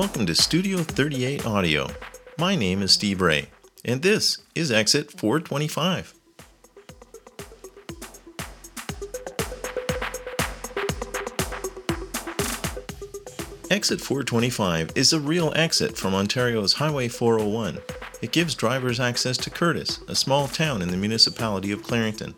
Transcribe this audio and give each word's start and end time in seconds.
Welcome 0.00 0.24
to 0.24 0.34
Studio 0.34 0.78
38 0.78 1.44
Audio. 1.44 1.86
My 2.38 2.56
name 2.56 2.80
is 2.80 2.90
Steve 2.90 3.20
Ray, 3.20 3.48
and 3.84 4.00
this 4.00 4.38
is 4.54 4.72
Exit 4.72 5.10
425. 5.10 6.14
Exit 13.70 14.00
425 14.00 14.92
is 14.94 15.12
a 15.12 15.20
real 15.20 15.52
exit 15.54 15.98
from 15.98 16.14
Ontario's 16.14 16.72
Highway 16.72 17.08
401. 17.08 17.78
It 18.22 18.32
gives 18.32 18.54
drivers 18.54 19.00
access 19.00 19.36
to 19.36 19.50
Courtice, 19.50 20.00
a 20.08 20.14
small 20.14 20.48
town 20.48 20.80
in 20.80 20.88
the 20.88 20.96
municipality 20.96 21.72
of 21.72 21.82
Clarington. 21.82 22.34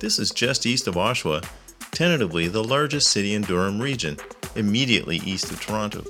This 0.00 0.18
is 0.18 0.30
just 0.30 0.64
east 0.64 0.86
of 0.86 0.94
Oshawa, 0.94 1.46
tentatively 1.90 2.48
the 2.48 2.64
largest 2.64 3.08
city 3.08 3.34
in 3.34 3.42
Durham 3.42 3.78
region, 3.78 4.16
immediately 4.56 5.18
east 5.18 5.50
of 5.50 5.60
Toronto. 5.60 6.02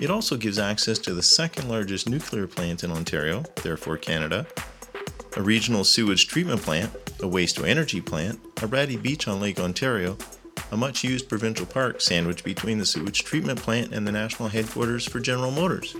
It 0.00 0.10
also 0.10 0.36
gives 0.36 0.58
access 0.58 0.98
to 1.00 1.14
the 1.14 1.22
second 1.22 1.68
largest 1.68 2.08
nuclear 2.08 2.46
plant 2.46 2.84
in 2.84 2.92
Ontario, 2.92 3.42
therefore 3.62 3.96
Canada, 3.96 4.46
a 5.36 5.42
regional 5.42 5.82
sewage 5.82 6.28
treatment 6.28 6.62
plant, 6.62 6.92
a 7.20 7.26
waste 7.26 7.56
to 7.56 7.64
energy 7.64 8.00
plant, 8.00 8.38
a 8.62 8.66
ratty 8.66 8.96
beach 8.96 9.26
on 9.26 9.40
Lake 9.40 9.58
Ontario, 9.58 10.16
a 10.70 10.76
much 10.76 11.02
used 11.02 11.28
provincial 11.28 11.66
park 11.66 12.00
sandwiched 12.00 12.44
between 12.44 12.78
the 12.78 12.86
sewage 12.86 13.24
treatment 13.24 13.58
plant 13.58 13.92
and 13.92 14.06
the 14.06 14.12
national 14.12 14.48
headquarters 14.48 15.04
for 15.04 15.18
General 15.18 15.50
Motors. 15.50 15.96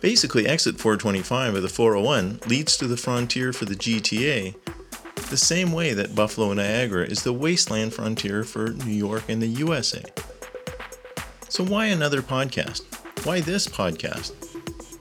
Basically, 0.00 0.46
exit 0.46 0.78
425 0.78 1.56
of 1.56 1.62
the 1.62 1.68
401 1.68 2.40
leads 2.46 2.76
to 2.76 2.86
the 2.86 2.96
frontier 2.96 3.52
for 3.52 3.66
the 3.66 3.74
GTA, 3.74 4.54
the 5.30 5.36
same 5.36 5.72
way 5.72 5.92
that 5.92 6.14
Buffalo 6.14 6.52
Niagara 6.52 7.04
is 7.04 7.22
the 7.22 7.32
wasteland 7.32 7.92
frontier 7.92 8.44
for 8.44 8.70
New 8.70 8.92
York 8.92 9.24
and 9.28 9.42
the 9.42 9.46
USA. 9.46 10.02
So, 11.58 11.64
why 11.64 11.86
another 11.86 12.22
podcast? 12.22 12.84
Why 13.26 13.40
this 13.40 13.66
podcast? 13.66 14.30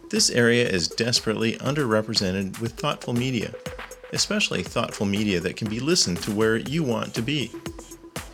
This 0.09 0.31
area 0.31 0.67
is 0.67 0.87
desperately 0.87 1.53
underrepresented 1.57 2.59
with 2.59 2.71
thoughtful 2.71 3.13
media, 3.13 3.53
especially 4.11 4.63
thoughtful 4.63 5.05
media 5.05 5.39
that 5.39 5.55
can 5.55 5.69
be 5.69 5.79
listened 5.79 6.17
to 6.23 6.31
where 6.31 6.57
you 6.57 6.81
want 6.81 7.13
to 7.13 7.21
be. 7.21 7.51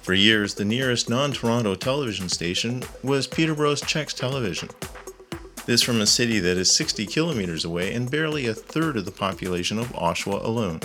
For 0.03 0.13
years, 0.13 0.53
the 0.53 0.63
nearest 0.63 1.09
non 1.09 1.33
Toronto 1.33 1.75
television 1.75 2.29
station 2.29 2.83
was 3.03 3.27
Peterborough's 3.27 3.81
CHEX 3.81 4.13
Television. 4.13 4.69
This 5.65 5.81
from 5.81 5.99
a 5.99 6.07
city 6.07 6.39
that 6.39 6.55
is 6.55 6.73
60 6.73 7.05
kilometers 7.07 7.65
away 7.65 7.93
and 7.93 8.09
barely 8.09 8.47
a 8.47 8.53
third 8.53 8.95
of 8.95 9.03
the 9.03 9.11
population 9.11 9.77
of 9.77 9.87
Oshawa 9.87 10.41
alone. 10.41 10.79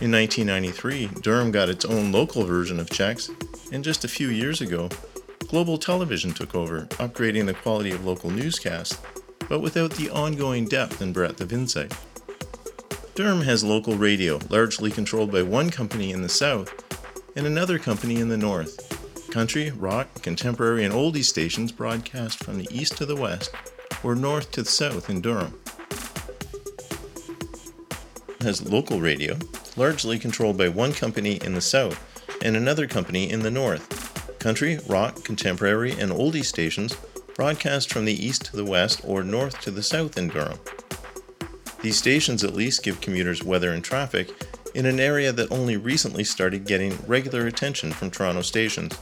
In 0.00 0.10
1993, 0.10 1.08
Durham 1.20 1.50
got 1.50 1.68
its 1.68 1.84
own 1.84 2.10
local 2.10 2.44
version 2.44 2.80
of 2.80 2.88
CHEX, 2.88 3.30
and 3.70 3.84
just 3.84 4.02
a 4.02 4.08
few 4.08 4.28
years 4.28 4.62
ago, 4.62 4.88
Global 5.52 5.76
Television 5.76 6.32
took 6.32 6.54
over, 6.54 6.86
upgrading 6.92 7.44
the 7.44 7.52
quality 7.52 7.90
of 7.90 8.06
local 8.06 8.30
newscasts, 8.30 8.98
but 9.50 9.60
without 9.60 9.90
the 9.90 10.08
ongoing 10.08 10.64
depth 10.64 11.02
and 11.02 11.12
breadth 11.12 11.42
of 11.42 11.52
insight. 11.52 11.94
Durham 13.14 13.42
has 13.42 13.62
local 13.62 13.94
radio, 13.94 14.38
largely 14.48 14.90
controlled 14.90 15.30
by 15.30 15.42
one 15.42 15.68
company 15.68 16.10
in 16.10 16.22
the 16.22 16.28
south 16.30 16.72
and 17.36 17.46
another 17.46 17.78
company 17.78 18.18
in 18.18 18.30
the 18.30 18.36
north. 18.38 19.30
Country, 19.30 19.70
rock, 19.72 20.22
contemporary, 20.22 20.86
and 20.86 20.94
oldie 20.94 21.22
stations 21.22 21.70
broadcast 21.70 22.42
from 22.42 22.56
the 22.56 22.68
east 22.70 22.96
to 22.96 23.04
the 23.04 23.14
west 23.14 23.50
or 24.02 24.14
north 24.14 24.50
to 24.52 24.62
the 24.62 24.70
south 24.70 25.10
in 25.10 25.20
Durham. 25.20 25.52
Has 28.40 28.66
local 28.66 29.02
radio, 29.02 29.36
largely 29.76 30.18
controlled 30.18 30.56
by 30.56 30.70
one 30.70 30.94
company 30.94 31.38
in 31.44 31.52
the 31.52 31.60
south 31.60 32.02
and 32.42 32.56
another 32.56 32.86
company 32.86 33.28
in 33.30 33.40
the 33.40 33.50
north. 33.50 33.91
Country, 34.42 34.80
rock, 34.88 35.22
contemporary, 35.22 35.92
and 35.92 36.10
oldie 36.10 36.44
stations 36.44 36.96
broadcast 37.36 37.92
from 37.92 38.06
the 38.06 38.26
east 38.26 38.46
to 38.46 38.56
the 38.56 38.64
west 38.64 39.00
or 39.04 39.22
north 39.22 39.60
to 39.60 39.70
the 39.70 39.84
south 39.84 40.18
in 40.18 40.26
Durham. 40.26 40.58
These 41.80 41.98
stations 41.98 42.42
at 42.42 42.52
least 42.52 42.82
give 42.82 43.00
commuters 43.00 43.44
weather 43.44 43.70
and 43.70 43.84
traffic 43.84 44.30
in 44.74 44.84
an 44.84 44.98
area 44.98 45.30
that 45.30 45.52
only 45.52 45.76
recently 45.76 46.24
started 46.24 46.66
getting 46.66 46.98
regular 47.06 47.46
attention 47.46 47.92
from 47.92 48.10
Toronto 48.10 48.42
stations. 48.42 48.98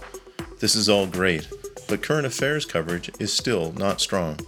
This 0.59 0.75
is 0.75 0.91
all 0.91 1.07
great, 1.07 1.49
but 1.89 2.03
current 2.03 2.27
affairs 2.27 2.67
coverage 2.67 3.11
is 3.19 3.33
still 3.33 3.73
not 3.73 4.03
strong. 4.03 4.39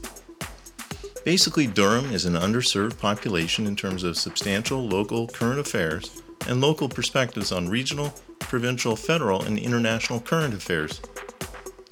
Basically, 1.24 1.66
Durham 1.66 2.12
is 2.12 2.26
an 2.26 2.34
underserved 2.34 2.98
population 2.98 3.66
in 3.66 3.76
terms 3.76 4.04
of 4.04 4.18
substantial 4.18 4.86
local 4.86 5.26
current 5.26 5.58
affairs 5.58 6.20
and 6.46 6.60
local 6.60 6.90
perspectives 6.90 7.50
on 7.50 7.70
regional, 7.70 8.12
provincial, 8.52 8.96
federal, 8.96 9.40
and 9.40 9.58
international 9.58 10.20
current 10.20 10.52
affairs. 10.52 11.00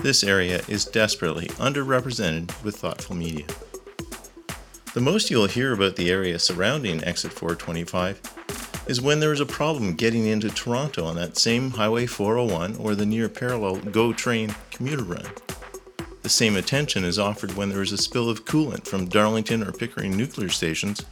This 0.03 0.22
area 0.22 0.60
is 0.69 0.84
desperately 0.84 1.47
underrepresented 1.56 2.62
with 2.62 2.76
thoughtful 2.76 3.16
media. 3.16 3.47
The 4.93 5.00
most 5.00 5.31
you'll 5.31 5.47
hear 5.47 5.72
about 5.72 5.97
the 5.97 6.10
area 6.10 6.38
surrounding 6.38 7.03
Exit 7.03 7.32
425 7.32 8.84
is 8.88 9.00
when 9.00 9.20
there 9.20 9.32
is 9.32 9.41
a 9.41 9.47
problem 9.47 9.94
getting 9.94 10.26
into 10.26 10.50
Toronto 10.50 11.06
on 11.06 11.16
that 11.16 11.38
same 11.38 11.70
Highway 11.70 12.04
401 12.04 12.76
or 12.76 12.94
the 12.94 13.06
near 13.06 13.31
parallel 13.31 13.76
GO 13.76 14.12
train 14.12 14.54
commuter 14.70 15.04
run. 15.04 15.25
The 16.20 16.28
same 16.28 16.56
attention 16.56 17.04
is 17.04 17.19
offered 17.19 17.56
when 17.56 17.70
there 17.70 17.81
is 17.81 17.93
a 17.93 17.97
spill 17.97 18.28
of 18.28 18.44
coolant 18.44 18.87
from 18.87 19.09
Darlington 19.09 19.66
or 19.66 19.72
Pickering 19.72 20.15
nuclear 20.15 20.50
stations, 20.50 21.06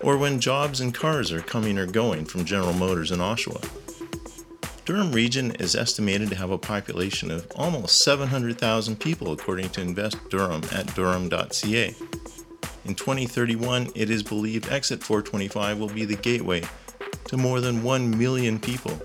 or 0.00 0.18
when 0.18 0.40
jobs 0.40 0.80
and 0.80 0.92
cars 0.92 1.30
are 1.30 1.40
coming 1.40 1.78
or 1.78 1.86
going 1.86 2.24
from 2.24 2.44
General 2.44 2.72
Motors 2.72 3.12
in 3.12 3.20
Oshawa. 3.20 3.83
Durham 4.84 5.12
region 5.12 5.52
is 5.52 5.74
estimated 5.74 6.28
to 6.28 6.36
have 6.36 6.50
a 6.50 6.58
population 6.58 7.30
of 7.30 7.50
almost 7.56 8.02
700,000 8.02 9.00
people 9.00 9.32
according 9.32 9.70
to 9.70 9.80
Invest 9.80 10.18
Durham 10.28 10.60
at 10.72 10.94
durham.ca. 10.94 11.94
In 12.84 12.94
2031, 12.94 13.88
it 13.94 14.10
is 14.10 14.22
believed 14.22 14.70
Exit 14.70 15.02
425 15.02 15.78
will 15.78 15.88
be 15.88 16.04
the 16.04 16.16
gateway 16.16 16.62
to 17.28 17.38
more 17.38 17.62
than 17.62 17.82
1 17.82 18.18
million 18.18 18.58
people. 18.58 19.00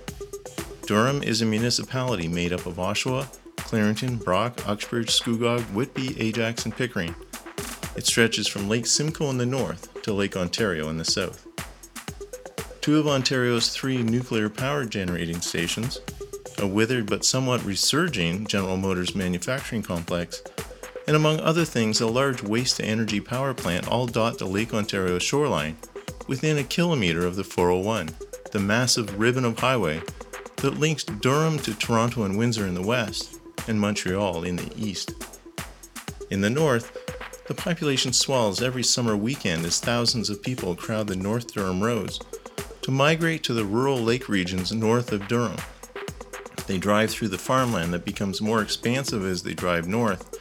Durham 0.86 1.24
is 1.24 1.42
a 1.42 1.46
municipality 1.46 2.28
made 2.28 2.52
up 2.52 2.66
of 2.66 2.76
Oshawa, 2.76 3.34
Clarington, 3.56 4.22
Brock, 4.22 4.62
Uxbridge, 4.68 5.18
Scugog, 5.18 5.62
Whitby, 5.72 6.20
Ajax, 6.20 6.66
and 6.66 6.76
Pickering. 6.76 7.16
It 7.96 8.06
stretches 8.06 8.50
from 8.50 8.68
Lake 8.68 8.86
Simcoe 8.86 9.30
in 9.30 9.38
the 9.38 9.46
north 9.46 10.02
to 10.02 10.12
Lake 10.12 10.36
Ontario 10.36 10.90
in 10.90 10.98
the 10.98 11.06
south. 11.06 11.49
Two 12.82 12.98
of 12.98 13.08
Ontario's 13.08 13.70
three 13.70 14.02
nuclear 14.02 14.50
power 14.50 14.86
generating 14.86 15.42
stations, 15.42 16.00
a 16.58 16.66
withered 16.66 17.08
but 17.08 17.26
somewhat 17.26 17.64
resurging 17.66 18.48
General 18.48 18.78
Motors 18.78 19.14
manufacturing 19.14 19.84
complex, 19.84 20.42
and 21.06 21.16
among 21.16 21.42
other 21.42 21.66
things, 21.66 22.00
a 22.00 22.08
large 22.08 22.42
waste 22.42 22.78
to 22.78 22.86
energy 22.86 23.20
power 23.20 23.54
plant 23.54 23.88
all 23.90 24.08
dot 24.08 24.38
the 24.38 24.46
Lake 24.46 24.74
Ontario 24.74 25.20
shoreline 25.20 25.76
within 26.28 26.58
a 26.58 26.64
kilometer 26.64 27.26
of 27.26 27.36
the 27.36 27.44
401, 27.44 28.12
the 28.52 28.60
massive 28.60 29.20
ribbon 29.20 29.44
of 29.44 29.60
highway 29.60 30.02
that 30.58 30.80
links 30.80 31.04
Durham 31.04 31.60
to 31.60 31.74
Toronto 31.74 32.24
and 32.24 32.38
Windsor 32.38 32.66
in 32.66 32.76
the 32.76 32.82
west 32.82 33.40
and 33.68 33.80
Montreal 33.80 34.44
in 34.44 34.56
the 34.56 34.72
east. 34.78 35.14
In 36.32 36.40
the 36.42 36.50
north, 36.50 36.98
the 37.48 37.54
population 37.56 38.14
swells 38.14 38.62
every 38.62 38.84
summer 38.84 39.18
weekend 39.18 39.66
as 39.66 39.80
thousands 39.80 40.30
of 40.30 40.44
people 40.44 40.76
crowd 40.76 41.08
the 41.08 41.16
North 41.16 41.54
Durham 41.54 41.82
roads 41.84 42.20
to 42.90 42.96
migrate 42.96 43.44
to 43.44 43.54
the 43.54 43.66
rural 43.66 44.00
lake 44.00 44.28
regions 44.28 44.72
north 44.72 45.12
of 45.12 45.28
Durham. 45.28 45.56
They 46.66 46.80
drive 46.80 47.12
through 47.12 47.28
the 47.28 47.38
farmland 47.38 47.94
that 47.94 48.04
becomes 48.04 48.42
more 48.42 48.64
expansive 48.64 49.24
as 49.24 49.44
they 49.44 49.54
drive 49.54 49.88
north, 49.88 50.36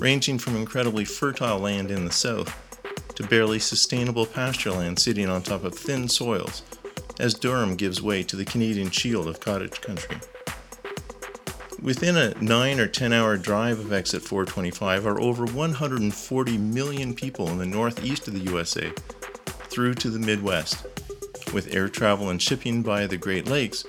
ranging 0.00 0.38
from 0.40 0.56
incredibly 0.56 1.04
fertile 1.04 1.60
land 1.60 1.92
in 1.92 2.04
the 2.04 2.10
south 2.10 2.52
to 3.14 3.22
barely 3.22 3.60
sustainable 3.60 4.26
pasture 4.26 4.72
land 4.72 4.98
sitting 4.98 5.28
on 5.28 5.40
top 5.40 5.62
of 5.62 5.72
thin 5.72 6.08
soils, 6.08 6.64
as 7.20 7.34
Durham 7.34 7.76
gives 7.76 8.02
way 8.02 8.24
to 8.24 8.34
the 8.34 8.44
Canadian 8.44 8.90
shield 8.90 9.28
of 9.28 9.38
cottage 9.38 9.80
country. 9.80 10.16
Within 11.80 12.16
a 12.16 12.34
9 12.42 12.80
or 12.80 12.88
10 12.88 13.12
hour 13.12 13.36
drive 13.36 13.78
of 13.78 13.92
exit 13.92 14.22
425 14.22 15.06
are 15.06 15.20
over 15.20 15.44
140 15.44 16.58
million 16.58 17.14
people 17.14 17.48
in 17.50 17.58
the 17.58 17.66
northeast 17.66 18.26
of 18.26 18.34
the 18.34 18.50
USA 18.50 18.92
through 19.70 19.94
to 19.94 20.10
the 20.10 20.18
Midwest. 20.18 20.84
With 21.52 21.74
air 21.74 21.88
travel 21.88 22.28
and 22.28 22.40
shipping 22.40 22.82
via 22.82 23.08
the 23.08 23.16
Great 23.16 23.46
Lakes, 23.46 23.84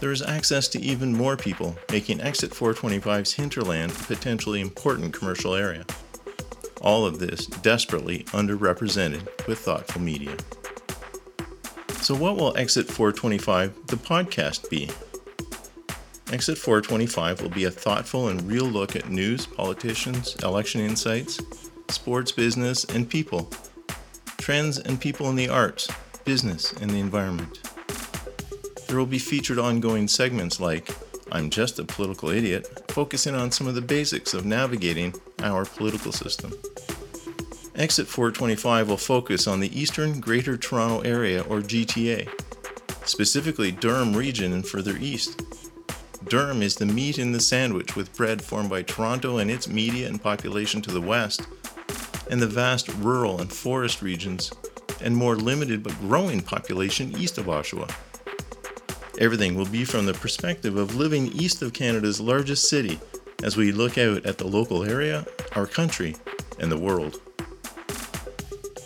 there 0.00 0.10
is 0.10 0.22
access 0.22 0.66
to 0.68 0.80
even 0.80 1.12
more 1.12 1.36
people, 1.36 1.76
making 1.92 2.20
Exit 2.20 2.50
425's 2.50 3.34
hinterland 3.34 3.92
a 3.92 3.94
potentially 3.94 4.60
important 4.60 5.14
commercial 5.14 5.54
area. 5.54 5.84
All 6.80 7.06
of 7.06 7.18
this 7.18 7.46
desperately 7.46 8.24
underrepresented 8.30 9.46
with 9.46 9.58
thoughtful 9.58 10.00
media. 10.00 10.36
So, 12.00 12.14
what 12.14 12.36
will 12.36 12.56
Exit 12.56 12.86
425, 12.86 13.86
the 13.86 13.96
podcast, 13.96 14.68
be? 14.70 14.90
Exit 16.32 16.58
425 16.58 17.42
will 17.42 17.50
be 17.50 17.64
a 17.64 17.70
thoughtful 17.70 18.28
and 18.28 18.42
real 18.42 18.64
look 18.64 18.96
at 18.96 19.10
news, 19.10 19.46
politicians, 19.46 20.34
election 20.42 20.80
insights, 20.80 21.40
sports, 21.88 22.32
business, 22.32 22.84
and 22.84 23.08
people, 23.08 23.50
trends 24.38 24.78
and 24.78 25.00
people 25.00 25.28
in 25.28 25.36
the 25.36 25.48
arts, 25.48 25.88
business, 26.30 26.70
and 26.74 26.88
the 26.88 27.00
environment. 27.00 27.58
There 28.86 28.96
will 28.96 29.04
be 29.04 29.18
featured 29.18 29.58
ongoing 29.58 30.06
segments 30.06 30.60
like 30.60 30.88
I'm 31.32 31.50
just 31.50 31.80
a 31.80 31.84
political 31.84 32.28
idiot, 32.28 32.68
focusing 32.92 33.34
on 33.34 33.50
some 33.50 33.66
of 33.66 33.74
the 33.74 33.82
basics 33.82 34.32
of 34.32 34.44
navigating 34.44 35.12
our 35.40 35.64
political 35.64 36.12
system. 36.12 36.52
Exit 37.74 38.06
425 38.06 38.88
will 38.88 38.96
focus 38.96 39.48
on 39.48 39.58
the 39.58 39.76
Eastern 39.76 40.20
Greater 40.20 40.56
Toronto 40.56 41.00
Area 41.00 41.40
or 41.48 41.62
GTA, 41.62 42.28
specifically 43.04 43.72
Durham 43.72 44.14
region 44.14 44.52
and 44.52 44.64
further 44.64 44.96
east. 45.00 45.42
Durham 46.28 46.62
is 46.62 46.76
the 46.76 46.86
meat 46.86 47.18
in 47.18 47.32
the 47.32 47.40
sandwich 47.40 47.96
with 47.96 48.16
bread 48.16 48.40
formed 48.40 48.70
by 48.70 48.82
Toronto 48.82 49.38
and 49.38 49.50
its 49.50 49.66
media 49.66 50.06
and 50.06 50.22
population 50.22 50.80
to 50.82 50.92
the 50.92 51.00
west, 51.00 51.42
and 52.30 52.40
the 52.40 52.46
vast 52.46 52.88
rural 52.94 53.40
and 53.40 53.52
forest 53.52 54.00
regions 54.00 54.52
and 55.02 55.16
more 55.16 55.36
limited 55.36 55.82
but 55.82 55.98
growing 56.00 56.40
population 56.40 57.16
east 57.16 57.38
of 57.38 57.46
Oshawa. 57.46 57.90
Everything 59.18 59.54
will 59.54 59.66
be 59.66 59.84
from 59.84 60.06
the 60.06 60.14
perspective 60.14 60.76
of 60.76 60.96
living 60.96 61.26
east 61.32 61.62
of 61.62 61.72
Canada's 61.72 62.20
largest 62.20 62.68
city 62.68 62.98
as 63.42 63.56
we 63.56 63.72
look 63.72 63.98
out 63.98 64.24
at 64.24 64.38
the 64.38 64.46
local 64.46 64.84
area, 64.84 65.26
our 65.56 65.66
country, 65.66 66.16
and 66.58 66.70
the 66.70 66.78
world. 66.78 67.20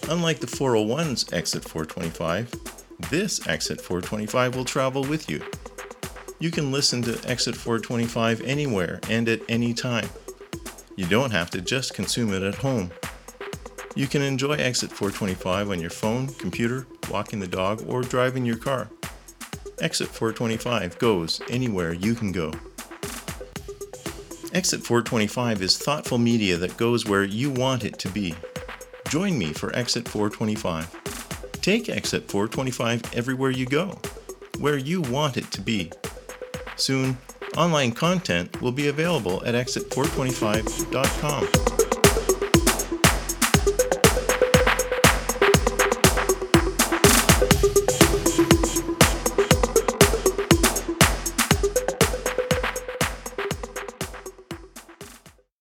Unlike 0.09 0.41
the 0.41 0.47
401's 0.47 1.33
exit 1.33 1.65
425, 1.65 2.53
this 3.11 3.47
exit 3.47 3.81
425 3.81 4.57
will 4.57 4.65
travel 4.65 5.03
with 5.03 5.31
you. 5.31 5.43
You 6.39 6.51
can 6.51 6.73
listen 6.73 7.01
to 7.03 7.13
exit 7.29 7.57
425 7.57 8.43
anywhere 8.43 9.01
and 9.09 9.29
at 9.29 9.41
any 9.49 9.73
time. 9.73 10.09
You 10.97 11.07
don't 11.07 11.31
have 11.31 11.51
to 11.51 11.61
just 11.61 11.95
consume 11.95 12.33
it 12.33 12.43
at 12.43 12.57
home. 12.57 12.91
You 13.96 14.08
can 14.08 14.23
enjoy 14.23 14.55
Exit 14.55 14.91
425 14.91 15.70
on 15.70 15.81
your 15.81 15.91
phone, 15.91 16.26
computer, 16.26 16.87
walking 17.11 17.38
the 17.38 17.46
dog, 17.46 17.85
or 17.87 18.02
driving 18.02 18.44
your 18.44 18.56
car. 18.56 18.88
Exit 19.81 20.08
425 20.08 20.99
goes 20.99 21.41
anywhere 21.49 21.93
you 21.93 22.14
can 22.14 22.32
go. 22.32 22.52
Exit 24.52 24.82
425 24.82 25.62
is 25.62 25.79
thoughtful 25.79 26.19
media 26.19 26.56
that 26.56 26.76
goes 26.76 27.06
where 27.06 27.23
you 27.23 27.50
want 27.50 27.85
it 27.85 27.96
to 28.00 28.08
be. 28.08 28.35
Join 29.08 29.38
me 29.38 29.52
for 29.52 29.75
Exit 29.76 30.08
425. 30.08 31.61
Take 31.61 31.88
Exit 31.88 32.29
425 32.29 33.14
everywhere 33.14 33.50
you 33.50 33.67
go, 33.67 33.96
where 34.58 34.76
you 34.76 35.02
want 35.02 35.37
it 35.37 35.52
to 35.52 35.61
be. 35.61 35.93
Soon, 36.76 37.17
online 37.56 37.93
content 37.93 38.61
will 38.61 38.73
be 38.73 38.88
available 38.88 39.41
at 39.44 39.55
exit425.com. 39.55 41.64